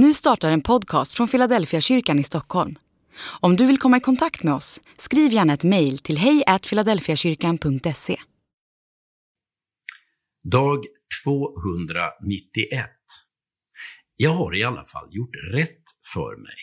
[0.00, 2.78] Nu startar en podcast från Philadelphia kyrkan i Stockholm.
[3.40, 8.16] Om du vill komma i kontakt med oss, skriv gärna ett mejl till hejfiladelfiakyrkan.se.
[10.44, 10.84] Dag
[11.24, 12.90] 291.
[14.16, 16.56] Jag har i alla fall gjort rätt för mig.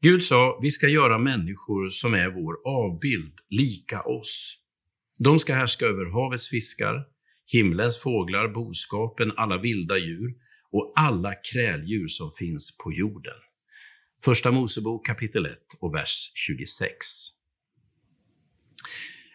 [0.00, 4.58] Gud sa, vi ska göra människor som är vår avbild, lika oss.
[5.18, 7.04] De ska härska över havets fiskar,
[7.52, 10.45] himlens fåglar, boskapen, alla vilda djur
[10.76, 13.34] och alla kräldjur som finns på jorden.
[14.24, 16.96] Första Mosebok kapitel 1 och vers 26.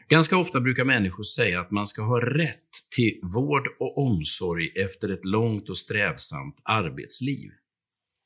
[0.10, 5.10] Ganska ofta brukar människor säga att man ska ha rätt till vård och omsorg efter
[5.10, 7.52] ett långt och strävsamt arbetsliv.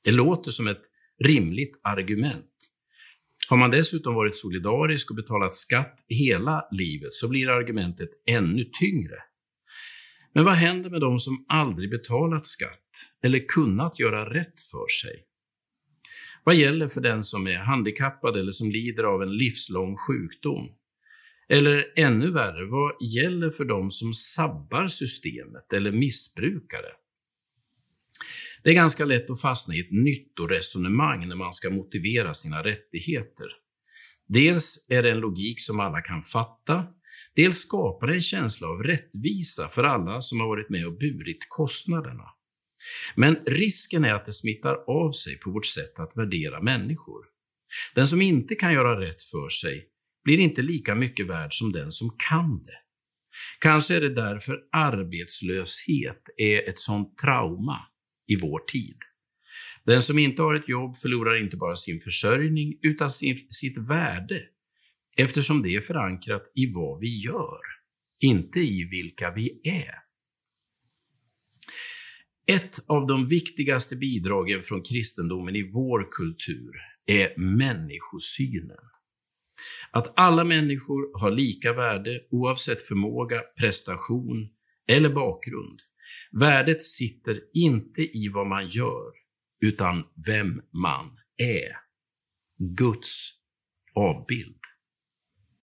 [0.04, 0.82] Det låter som ett
[1.24, 2.52] rimligt argument.
[3.50, 9.18] Har man dessutom varit solidarisk och betalat skatt hela livet så blir argumentet ännu tyngre.
[10.34, 12.85] Men vad händer med de som aldrig betalat skatt
[13.26, 15.24] eller kunnat göra rätt för sig?
[16.44, 20.70] Vad gäller för den som är handikappad eller som lider av en livslång sjukdom?
[21.50, 26.94] Eller ännu värre, vad gäller för de som sabbar systemet eller missbrukar det?
[28.64, 33.48] Det är ganska lätt att fastna i ett nyttoresonemang när man ska motivera sina rättigheter.
[34.28, 36.86] Dels är det en logik som alla kan fatta,
[37.36, 41.46] dels skapar det en känsla av rättvisa för alla som har varit med och burit
[41.50, 42.36] kostnaderna.
[43.16, 47.26] Men risken är att det smittar av sig på vårt sätt att värdera människor.
[47.96, 49.86] Den som inte kan göra rätt för sig
[50.24, 52.86] blir inte lika mycket värd som den som kan det.
[53.60, 57.78] Kanske är det därför arbetslöshet är ett sånt trauma
[58.28, 58.98] i vår tid.
[59.86, 64.40] Den som inte har ett jobb förlorar inte bara sin försörjning utan sin, sitt värde
[65.18, 67.62] eftersom det är förankrat i vad vi gör,
[68.20, 70.05] inte i vilka vi är.
[72.48, 76.72] Ett av de viktigaste bidragen från kristendomen i vår kultur
[77.08, 78.78] är människosynen.
[79.92, 84.50] Att alla människor har lika värde oavsett förmåga, prestation
[84.88, 85.80] eller bakgrund.
[86.32, 89.12] Värdet sitter inte i vad man gör,
[89.62, 91.70] utan vem man är.
[92.58, 93.32] Guds
[93.96, 94.65] avbild.